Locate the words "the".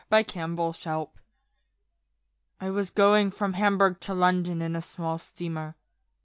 0.25-0.73